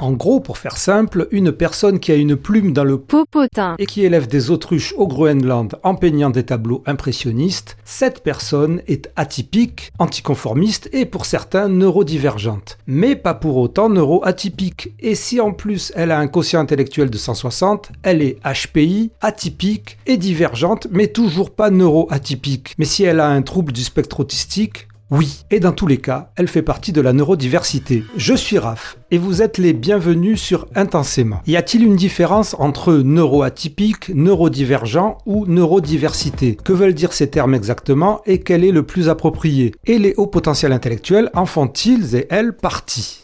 [0.00, 3.74] En gros, pour faire simple, une personne qui a une plume dans le Popotin.
[3.78, 9.10] et qui élève des autruches au Groenland en peignant des tableaux impressionnistes, cette personne est
[9.16, 12.78] atypique, anticonformiste et pour certains neurodivergente.
[12.86, 14.92] Mais pas pour autant neuroatypique.
[15.00, 19.98] Et si en plus elle a un quotient intellectuel de 160, elle est HPI, atypique
[20.06, 22.74] et divergente, mais toujours pas neuroatypique.
[22.78, 26.32] Mais si elle a un trouble du spectre autistique, oui, et dans tous les cas,
[26.36, 28.04] elle fait partie de la neurodiversité.
[28.16, 31.40] Je suis Raph, et vous êtes les bienvenus sur Intensément.
[31.46, 36.58] Y a-t-il une différence entre neuroatypique, neurodivergent ou neurodiversité?
[36.62, 39.74] Que veulent dire ces termes exactement et quel est le plus approprié?
[39.86, 43.17] Et les hauts potentiels intellectuels en font-ils et elles partie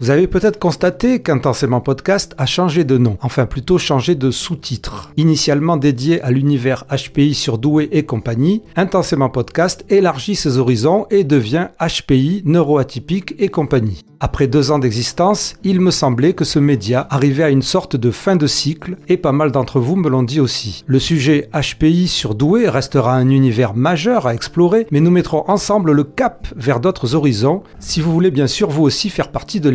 [0.00, 5.12] vous avez peut-être constaté qu'Intensément Podcast a changé de nom, enfin plutôt changé de sous-titre.
[5.16, 11.22] Initialement dédié à l'univers HPI sur Douai et compagnie, Intensément Podcast élargit ses horizons et
[11.24, 14.04] devient HPI neuroatypique et compagnie.
[14.20, 18.10] Après deux ans d'existence, il me semblait que ce média arrivait à une sorte de
[18.10, 20.82] fin de cycle, et pas mal d'entre vous me l'ont dit aussi.
[20.86, 25.92] Le sujet HPI sur Douai restera un univers majeur à explorer, mais nous mettrons ensemble
[25.92, 29.68] le cap vers d'autres horizons, si vous voulez bien sûr vous aussi faire partie de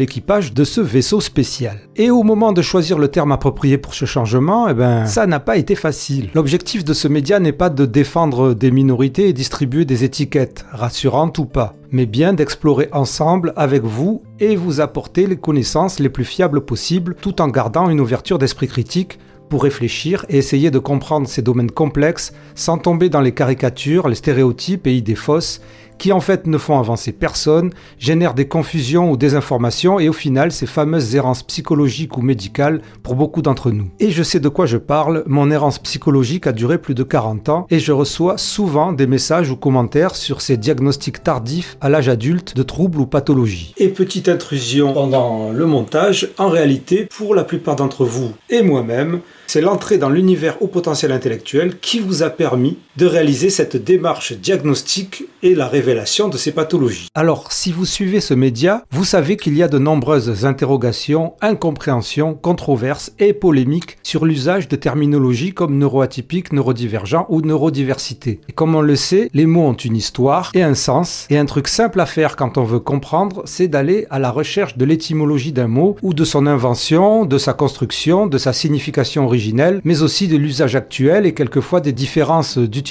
[0.54, 1.80] de ce vaisseau spécial.
[1.96, 5.40] Et au moment de choisir le terme approprié pour ce changement, eh ben, ça n'a
[5.40, 6.30] pas été facile.
[6.34, 11.38] L'objectif de ce média n'est pas de défendre des minorités et distribuer des étiquettes, rassurantes
[11.38, 16.24] ou pas mais bien d'explorer ensemble avec vous et vous apporter les connaissances les plus
[16.24, 19.18] fiables possibles tout en gardant une ouverture d'esprit critique
[19.50, 24.16] pour réfléchir et essayer de comprendre ces domaines complexes sans tomber dans les caricatures, les
[24.16, 25.62] stéréotypes et idées fausses
[26.00, 27.70] qui en fait ne font avancer personne,
[28.00, 32.82] génèrent des confusions ou des informations et au final ces fameuses errances psychologiques ou médicales
[33.04, 33.90] pour beaucoup d'entre nous.
[34.00, 37.50] Et je sais de quoi je parle, mon errance psychologique a duré plus de 40
[37.50, 42.10] ans et je reçois souvent des messages ou commentaires sur ces diagnostics tardifs à l'âge
[42.10, 43.74] adulte de troubles ou pathologies.
[43.78, 49.20] Et petite intrusion pendant le montage, en réalité pour la plupart d'entre vous et moi-même,
[49.48, 54.34] c'est l'entrée dans l'univers au potentiel intellectuel qui vous a permis de réaliser cette démarche
[54.34, 57.08] diagnostique et la révélation de ces pathologies.
[57.16, 62.34] Alors, si vous suivez ce média, vous savez qu'il y a de nombreuses interrogations, incompréhensions,
[62.34, 68.42] controverses et polémiques sur l'usage de terminologies comme neuroatypique, neurodivergent ou neurodiversité.
[68.50, 71.46] Et comme on le sait, les mots ont une histoire et un sens, et un
[71.46, 75.54] truc simple à faire quand on veut comprendre, c'est d'aller à la recherche de l'étymologie
[75.54, 80.28] d'un mot ou de son invention, de sa construction, de sa signification originelle, mais aussi
[80.28, 82.89] de l'usage actuel et quelquefois des différences d'utilisation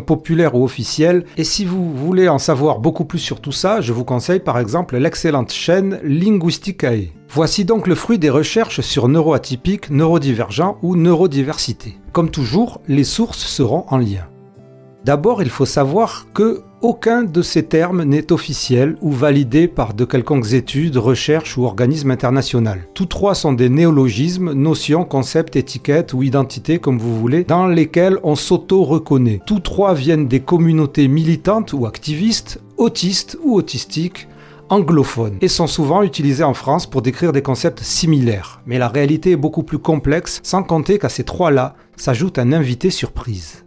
[0.00, 1.24] populaire ou officielle.
[1.36, 4.58] Et si vous voulez en savoir beaucoup plus sur tout ça, je vous conseille par
[4.58, 7.12] exemple l'excellente chaîne Linguisticae.
[7.30, 11.98] Voici donc le fruit des recherches sur neuroatypique, neurodivergent ou neurodiversité.
[12.12, 14.26] Comme toujours, les sources seront en lien.
[15.04, 20.04] D'abord, il faut savoir que aucun de ces termes n'est officiel ou validé par de
[20.04, 22.58] quelconques études, recherches ou organismes internationaux.
[22.94, 28.18] Tous trois sont des néologismes, notions, concepts, étiquettes ou identités comme vous voulez, dans lesquels
[28.22, 29.40] on s'auto-reconnaît.
[29.46, 34.28] Tous trois viennent des communautés militantes ou activistes, autistes ou autistiques,
[34.68, 38.60] anglophones et sont souvent utilisés en France pour décrire des concepts similaires.
[38.66, 42.90] Mais la réalité est beaucoup plus complexe, sans compter qu'à ces trois-là s'ajoute un invité
[42.90, 43.64] surprise.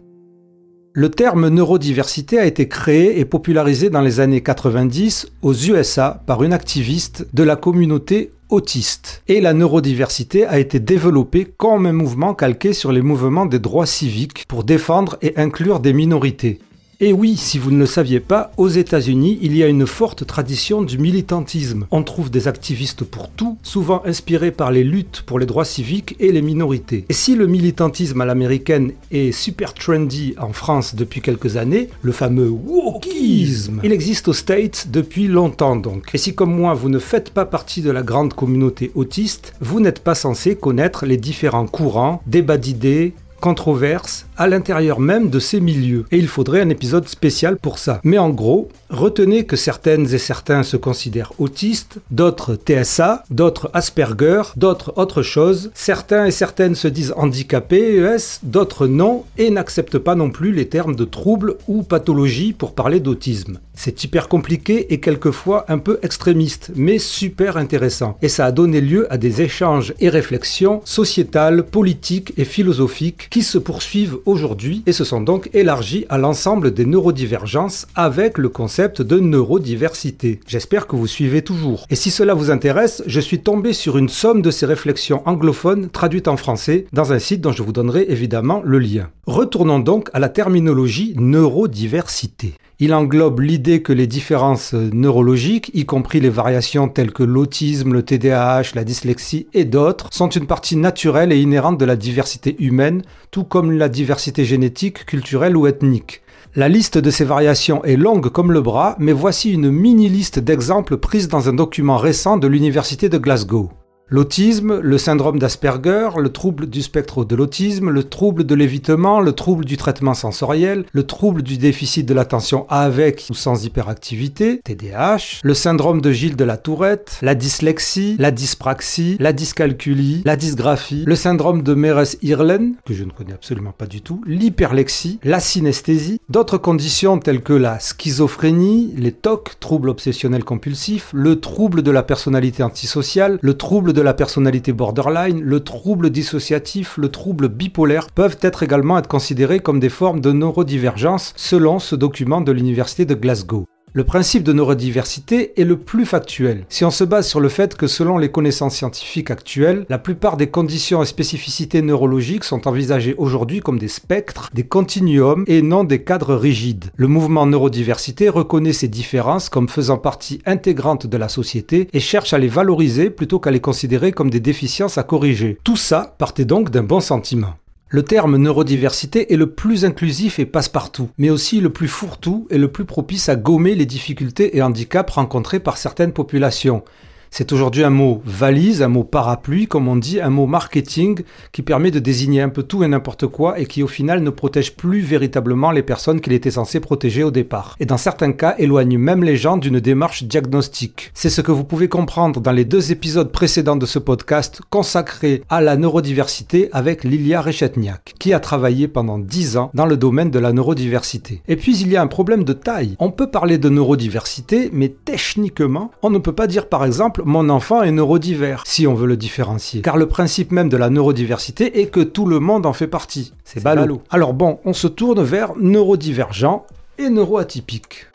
[0.94, 6.42] Le terme neurodiversité a été créé et popularisé dans les années 90 aux USA par
[6.42, 9.22] une activiste de la communauté autiste.
[9.26, 13.86] Et la neurodiversité a été développée comme un mouvement calqué sur les mouvements des droits
[13.86, 16.58] civiques pour défendre et inclure des minorités.
[17.04, 20.24] Et oui, si vous ne le saviez pas, aux États-Unis, il y a une forte
[20.24, 21.88] tradition du militantisme.
[21.90, 26.14] On trouve des activistes pour tout, souvent inspirés par les luttes pour les droits civiques
[26.20, 27.04] et les minorités.
[27.08, 32.12] Et si le militantisme à l'américaine est super trendy en France depuis quelques années, le
[32.12, 36.10] fameux wokisme, il existe aux States depuis longtemps donc.
[36.14, 39.80] Et si comme moi vous ne faites pas partie de la grande communauté autiste, vous
[39.80, 45.60] n'êtes pas censé connaître les différents courants, débats d'idées, controverses à l'intérieur même de ces
[45.60, 46.04] milieux.
[46.10, 48.00] Et il faudrait un épisode spécial pour ça.
[48.02, 54.42] Mais en gros, retenez que certaines et certains se considèrent autistes, d'autres TSA, d'autres Asperger,
[54.56, 55.70] d'autres autre chose.
[55.74, 60.66] Certains et certaines se disent handicapés, ES, d'autres non, et n'acceptent pas non plus les
[60.66, 63.60] termes de troubles ou pathologie pour parler d'autisme.
[63.74, 68.18] C'est hyper compliqué et quelquefois un peu extrémiste, mais super intéressant.
[68.22, 73.42] Et ça a donné lieu à des échanges et réflexions sociétales, politiques et philosophiques qui
[73.42, 79.02] se poursuivent aujourd'hui et se sont donc élargis à l'ensemble des neurodivergences avec le concept
[79.02, 80.40] de neurodiversité.
[80.46, 81.86] J'espère que vous suivez toujours.
[81.90, 85.90] Et si cela vous intéresse, je suis tombé sur une somme de ces réflexions anglophones
[85.90, 89.10] traduites en français dans un site dont je vous donnerai évidemment le lien.
[89.26, 92.54] Retournons donc à la terminologie neurodiversité.
[92.84, 98.02] Il englobe l'idée que les différences neurologiques, y compris les variations telles que l'autisme, le
[98.02, 103.02] TDAH, la dyslexie et d'autres, sont une partie naturelle et inhérente de la diversité humaine,
[103.30, 106.22] tout comme la diversité génétique, culturelle ou ethnique.
[106.56, 110.96] La liste de ces variations est longue comme le bras, mais voici une mini-liste d'exemples
[110.96, 113.70] prise dans un document récent de l'Université de Glasgow.
[114.08, 119.32] L'autisme, le syndrome d'Asperger, le trouble du spectre de l'autisme, le trouble de l'évitement, le
[119.32, 125.40] trouble du traitement sensoriel, le trouble du déficit de l'attention avec ou sans hyperactivité, TDAH,
[125.42, 131.04] le syndrome de Gilles de la Tourette, la dyslexie, la dyspraxie, la dyscalculie, la dysgraphie,
[131.06, 136.20] le syndrome de Meres-Irlen, que je ne connais absolument pas du tout, l'hyperlexie, la synesthésie,
[136.28, 142.02] d'autres conditions telles que la schizophrénie, les TOC, troubles obsessionnels compulsifs, le trouble de la
[142.02, 148.38] personnalité antisociale, le trouble de la personnalité borderline, le trouble dissociatif, le trouble bipolaire peuvent
[148.40, 153.14] être également être considérés comme des formes de neurodivergence selon ce document de l'Université de
[153.14, 153.66] Glasgow.
[153.94, 156.64] Le principe de neurodiversité est le plus factuel.
[156.70, 160.38] Si on se base sur le fait que selon les connaissances scientifiques actuelles, la plupart
[160.38, 165.84] des conditions et spécificités neurologiques sont envisagées aujourd'hui comme des spectres, des continuums et non
[165.84, 166.86] des cadres rigides.
[166.96, 172.32] Le mouvement neurodiversité reconnaît ces différences comme faisant partie intégrante de la société et cherche
[172.32, 175.58] à les valoriser plutôt qu'à les considérer comme des déficiences à corriger.
[175.64, 177.56] Tout ça partait donc d'un bon sentiment.
[177.94, 182.56] Le terme neurodiversité est le plus inclusif et passe-partout, mais aussi le plus fourre-tout et
[182.56, 186.84] le plus propice à gommer les difficultés et handicaps rencontrés par certaines populations.
[187.34, 191.62] C'est aujourd'hui un mot valise, un mot parapluie, comme on dit, un mot marketing qui
[191.62, 194.76] permet de désigner un peu tout et n'importe quoi et qui au final ne protège
[194.76, 197.74] plus véritablement les personnes qu'il était censé protéger au départ.
[197.80, 201.10] Et dans certains cas éloigne même les gens d'une démarche diagnostique.
[201.14, 205.42] C'est ce que vous pouvez comprendre dans les deux épisodes précédents de ce podcast consacré
[205.48, 210.30] à la neurodiversité avec Lilia Rechetniak, qui a travaillé pendant 10 ans dans le domaine
[210.30, 211.40] de la neurodiversité.
[211.48, 212.94] Et puis il y a un problème de taille.
[212.98, 217.48] On peut parler de neurodiversité, mais techniquement, on ne peut pas dire par exemple mon
[217.48, 219.82] enfant est neurodivers, si on veut le différencier.
[219.82, 223.32] Car le principe même de la neurodiversité est que tout le monde en fait partie.
[223.44, 224.02] C'est ballot.
[224.10, 226.64] Alors bon, on se tourne vers neurodivergent
[226.98, 228.06] et neuroatypique.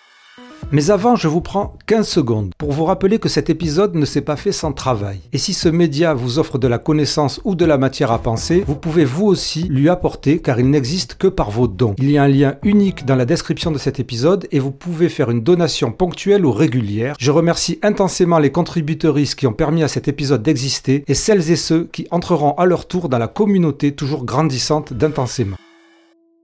[0.71, 4.21] Mais avant, je vous prends 15 secondes pour vous rappeler que cet épisode ne s'est
[4.21, 5.19] pas fait sans travail.
[5.31, 8.63] Et si ce média vous offre de la connaissance ou de la matière à penser,
[8.67, 11.95] vous pouvez vous aussi lui apporter car il n'existe que par vos dons.
[11.97, 15.09] Il y a un lien unique dans la description de cet épisode et vous pouvez
[15.09, 17.15] faire une donation ponctuelle ou régulière.
[17.19, 21.55] Je remercie intensément les contributeuristes qui ont permis à cet épisode d'exister et celles et
[21.55, 25.57] ceux qui entreront à leur tour dans la communauté toujours grandissante d'intensément.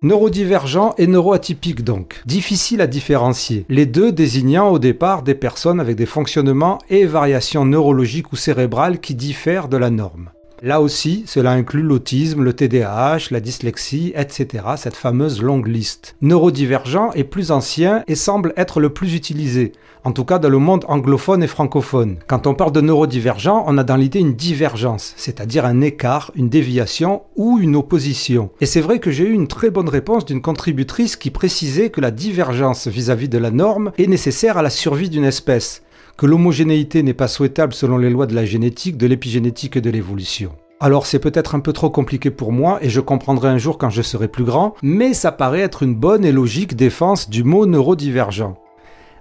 [0.04, 2.22] Neurodivergent et neuroatypique donc.
[2.26, 3.66] Difficile à différencier.
[3.70, 9.00] Les deux désignant au départ des personnes avec des fonctionnements et variations neurologiques ou cérébrales
[9.00, 10.30] qui diffèrent de la norme.
[10.66, 16.16] Là aussi, cela inclut l'autisme, le TDAH, la dyslexie, etc., cette fameuse longue liste.
[16.22, 19.74] Neurodivergent est plus ancien et semble être le plus utilisé,
[20.06, 22.16] en tout cas dans le monde anglophone et francophone.
[22.28, 26.48] Quand on parle de neurodivergent, on a dans l'idée une divergence, c'est-à-dire un écart, une
[26.48, 28.50] déviation ou une opposition.
[28.62, 32.00] Et c'est vrai que j'ai eu une très bonne réponse d'une contributrice qui précisait que
[32.00, 35.82] la divergence vis-à-vis -vis de la norme est nécessaire à la survie d'une espèce
[36.18, 39.90] que l'homogénéité n'est pas souhaitable selon les lois de la génétique, de l'épigénétique et de
[39.90, 40.52] l'évolution.
[40.80, 43.90] Alors c'est peut-être un peu trop compliqué pour moi et je comprendrai un jour quand
[43.90, 47.66] je serai plus grand, mais ça paraît être une bonne et logique défense du mot
[47.66, 48.56] neurodivergent.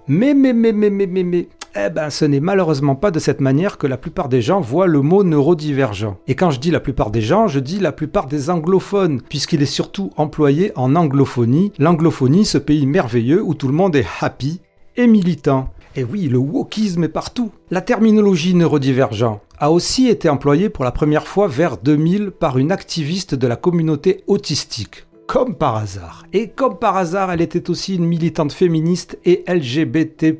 [0.07, 3.41] Mais mais mais mais mais mais mais eh ben, ce n'est malheureusement pas de cette
[3.41, 6.17] manière que la plupart des gens voient le mot neurodivergent.
[6.27, 9.63] Et quand je dis la plupart des gens, je dis la plupart des anglophones, puisqu'il
[9.63, 14.61] est surtout employé en anglophonie, l'anglophonie, ce pays merveilleux où tout le monde est happy
[14.97, 15.69] et militant.
[15.95, 17.51] Et oui, le wokisme est partout.
[17.69, 22.71] La terminologie neurodivergent a aussi été employée pour la première fois vers 2000 par une
[22.71, 25.05] activiste de la communauté autistique.
[25.27, 26.25] Comme par hasard.
[26.33, 30.35] Et comme par hasard, elle était aussi une militante féministe et LGBT.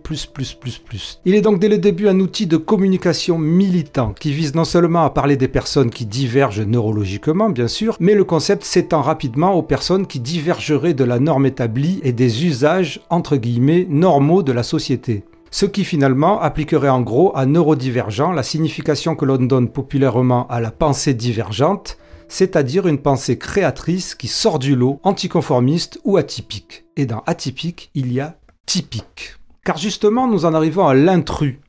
[1.25, 5.05] Il est donc dès le début un outil de communication militant qui vise non seulement
[5.05, 9.63] à parler des personnes qui divergent neurologiquement, bien sûr, mais le concept s'étend rapidement aux
[9.63, 14.63] personnes qui divergeraient de la norme établie et des usages, entre guillemets, normaux de la
[14.63, 20.47] société ce qui finalement appliquerait en gros à neurodivergent la signification que l'on donne populairement
[20.47, 26.85] à la pensée divergente, c'est-à-dire une pensée créatrice qui sort du lot, anticonformiste ou atypique.
[26.97, 29.35] Et dans atypique, il y a typique.
[29.63, 31.59] Car justement, nous en arrivons à l'intrus,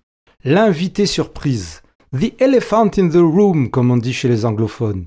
[0.45, 1.83] l'invité surprise,
[2.19, 5.05] the elephant in the room, comme on dit chez les anglophones,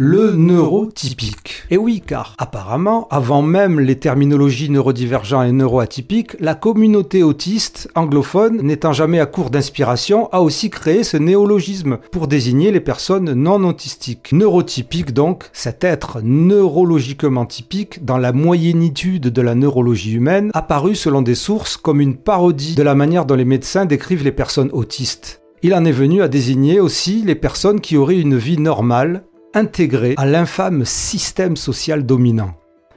[0.00, 1.64] le neurotypique.
[1.72, 8.62] Et oui, car apparemment, avant même les terminologies neurodivergents et neuroatypiques, la communauté autiste anglophone,
[8.62, 13.64] n'étant jamais à court d'inspiration, a aussi créé ce néologisme pour désigner les personnes non
[13.64, 14.30] autistiques.
[14.30, 21.22] Neurotypique donc, cet être neurologiquement typique dans la moyennitude de la neurologie humaine, apparu selon
[21.22, 25.40] des sources comme une parodie de la manière dont les médecins décrivent les personnes autistes.
[25.64, 29.24] Il en est venu à désigner aussi les personnes qui auraient une vie normale,
[29.54, 32.54] intégrée à l'infâme système social dominant.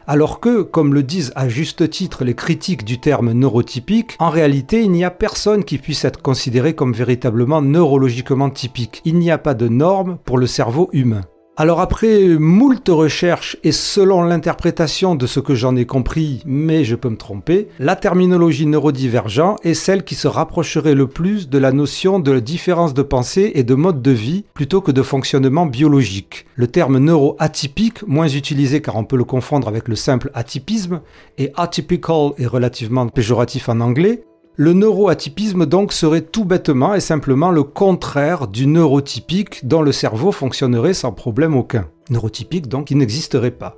[0.08, 4.82] Alors que, comme le disent à juste titre les critiques du terme neurotypique, en réalité
[4.82, 9.02] il n'y a personne qui puisse être considéré comme véritablement neurologiquement typique.
[9.06, 11.22] Il n'y a pas de normes pour le cerveau humain.
[11.58, 16.96] Alors après moult recherches et selon l'interprétation de ce que j'en ai compris, mais je
[16.96, 21.74] peux me tromper, la terminologie neurodivergent est celle qui se rapprocherait le plus de la
[21.74, 26.46] notion de différence de pensée et de mode de vie plutôt que de fonctionnement biologique.
[26.56, 31.02] Le terme neuroatypique, moins utilisé car on peut le confondre avec le simple atypisme,
[31.38, 34.24] et atypical est relativement péjoratif en anglais,
[34.58, 40.32] le neuroatypisme donc serait tout bêtement et simplement le contraire du neurotypique dont le cerveau
[40.32, 41.88] fonctionnerait sans problème aucun.
[42.10, 43.78] Neurotypique donc qui n'existerait pas.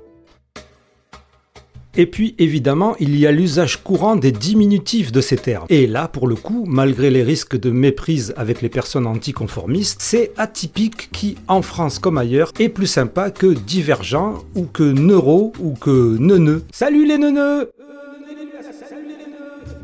[1.96, 5.66] Et puis évidemment, il y a l'usage courant des diminutifs de ces termes.
[5.68, 10.32] Et là, pour le coup, malgré les risques de méprise avec les personnes anticonformistes, c'est
[10.36, 15.74] atypique qui, en France comme ailleurs, est plus sympa que divergent ou que neuro ou
[15.74, 16.64] que neuneux.
[16.72, 17.70] Salut les neuneux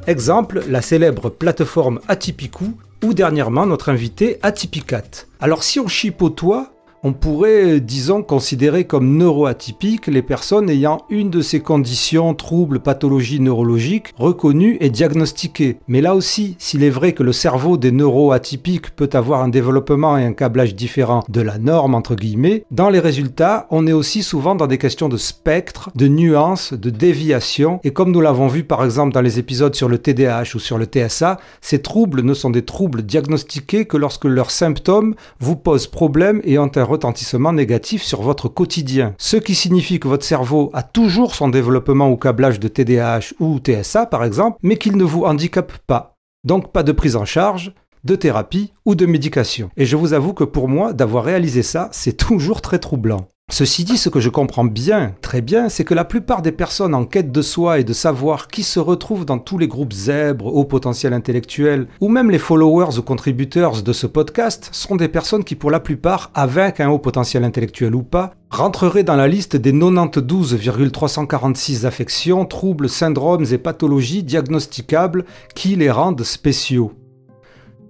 [0.07, 2.73] Exemple, la célèbre plateforme Atypicou
[3.04, 5.26] ou dernièrement notre invité Atypicat.
[5.40, 11.40] Alors si on chipotoie, on pourrait, disons, considérer comme neuroatypiques les personnes ayant une de
[11.40, 15.78] ces conditions, troubles, pathologies neurologiques reconnues et diagnostiquées.
[15.88, 20.19] Mais là aussi, s'il est vrai que le cerveau des neuroatypiques peut avoir un développement
[20.19, 24.23] et un câblage différent de la norme, entre guillemets, dans les résultats, on est aussi
[24.23, 28.64] souvent dans des questions de spectre, de nuances, de déviation, et comme nous l'avons vu
[28.64, 32.35] par exemple dans les épisodes sur le TDAH ou sur le TSA, ces troubles ne
[32.35, 37.54] sont des troubles diagnostiqués que lorsque leurs symptômes vous posent problème et ont un retentissement
[37.54, 39.14] négatif sur votre quotidien.
[39.16, 43.59] Ce qui signifie que votre cerveau a toujours son développement ou câblage de TDAH ou
[43.59, 46.16] TSA par exemple, mais qu'il ne vous handicape pas.
[46.44, 47.73] Donc pas de prise en charge,
[48.04, 49.70] de thérapie ou de médication.
[49.76, 53.28] Et je vous avoue que pour moi, d'avoir réalisé ça, c'est toujours très troublant.
[53.52, 56.95] Ceci dit, ce que je comprends bien, très bien, c'est que la plupart des personnes
[56.95, 60.47] en quête de soi et de savoir qui se retrouvent dans tous les groupes zèbres,
[60.47, 65.42] haut potentiel intellectuel, ou même les followers ou contributeurs de ce podcast, sont des personnes
[65.42, 69.57] qui pour la plupart, avec un haut potentiel intellectuel ou pas, rentreraient dans la liste
[69.57, 75.25] des 92,346 affections, troubles, syndromes et pathologies diagnosticables
[75.57, 76.92] qui les rendent spéciaux.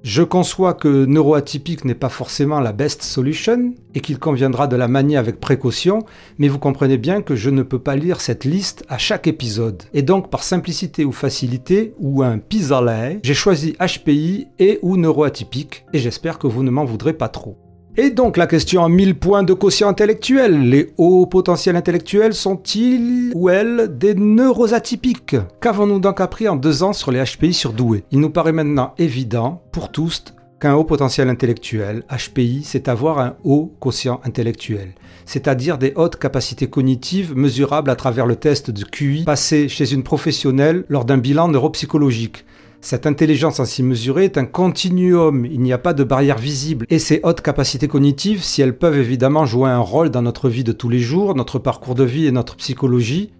[0.02, 4.88] Je conçois que neuroatypique n'est pas forcément la best solution et qu'il conviendra de la
[4.88, 6.00] manier avec précaution,
[6.38, 9.82] mais vous comprenez bien que je ne peux pas lire cette liste à chaque épisode.
[9.92, 12.70] Et donc par simplicité ou facilité ou un pis
[13.22, 17.58] j'ai choisi HPI et ou neuroatypique et j'espère que vous ne m'en voudrez pas trop.
[17.96, 23.32] Et donc la question à 1000 points de quotient intellectuel, les hauts potentiels intellectuels sont-ils
[23.34, 25.36] ou elles des neuroatypiques?
[25.60, 29.62] Qu'avons-nous donc appris en deux ans sur les HPI surdoués Il nous paraît maintenant évident
[29.72, 30.24] pour tous
[30.60, 34.92] qu'un haut potentiel intellectuel, HPI, c'est avoir un haut quotient intellectuel,
[35.24, 40.02] c'est-à-dire des hautes capacités cognitives mesurables à travers le test de QI passé chez une
[40.04, 42.44] professionnelle lors d'un bilan neuropsychologique.
[42.82, 46.86] Cette intelligence ainsi mesurée est un continuum, il n'y a pas de barrière visible.
[46.88, 50.64] Et ces hautes capacités cognitives, si elles peuvent évidemment jouer un rôle dans notre vie
[50.64, 53.32] de tous les jours, notre parcours de vie et notre psychologie,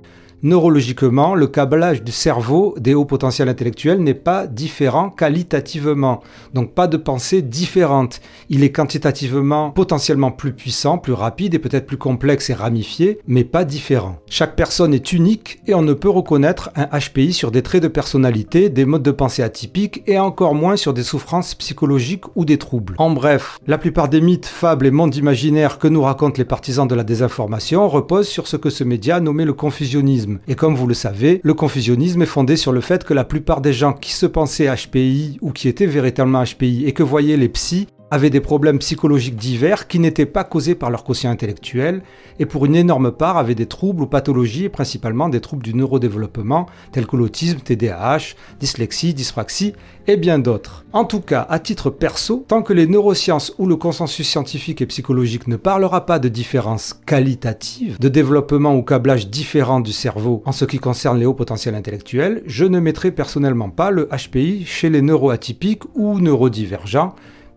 [0.42, 6.23] Neurologiquement, le câblage du cerveau des hauts potentiels intellectuels n'est pas différent qualitativement,
[6.54, 8.23] donc pas de pensée différente.
[8.49, 13.44] Il est quantitativement potentiellement plus puissant, plus rapide et peut-être plus complexe et ramifié, mais
[13.44, 14.16] pas différent.
[14.30, 17.88] Chaque personne est unique et on ne peut reconnaître un HPI sur des traits de
[17.88, 22.56] personnalité, des modes de pensée atypiques et encore moins sur des souffrances psychologiques ou des
[22.56, 22.94] troubles.
[22.97, 26.88] En bref, la plupart des mythes, fables et mondes imaginaires que nous racontent les partisans
[26.88, 30.87] de la désinformation reposent sur ce que ce média nommait le confusionnisme et comme vous
[30.87, 34.12] le savez, le confusionnisme est fondé sur le fait que la plupart des gens qui
[34.12, 38.40] se pensaient HPI ou qui étaient véritablement HPI et que voyaient les psys avaient des
[38.40, 42.02] problèmes psychologiques divers qui n'étaient pas causés par leur quotient intellectuel
[42.38, 46.67] et pour une énorme part avaient des troubles ou pathologies, principalement des troubles du neurodéveloppement
[46.93, 49.75] tels que l'autisme, TDAH, dyslexie, dyspraxie
[50.07, 50.85] et bien d'autres.
[50.93, 54.87] En tout cas, à titre perso, tant que les neurosciences ou le consensus scientifique et
[54.87, 60.52] psychologique ne parlera pas de différences qualitatives, de développement ou câblage différent du cerveau en
[60.52, 64.90] ce qui concerne les hauts potentiels intellectuels, je ne mettrai personnellement pas le HPI chez
[64.90, 67.14] les neuroatypiques ou neurodivergents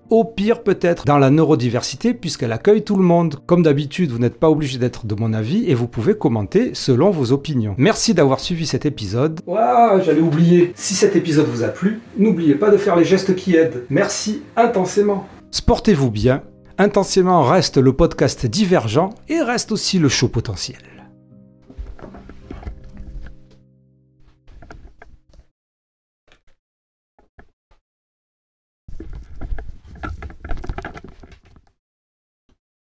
[0.10, 3.38] Au pire peut-être dans la neurodiversité puisqu'elle accueille tout le monde.
[3.46, 7.10] Comme d'habitude, vous n'êtes pas obligé d'être de mon avis et vous pouvez commenter selon
[7.10, 7.76] vos opinions.
[7.78, 9.40] Merci d'avoir suivi cet épisode.
[9.48, 10.74] Waouh, j'allais oublier.
[10.76, 13.86] Si cet épisode vous a plu, n'oubliez pas de faire les gestes qui aident.
[13.90, 15.28] Merci intensément.
[15.52, 16.44] Sportez-vous bien.
[16.78, 20.93] Intensément reste le podcast divergent et reste aussi le show potentiel.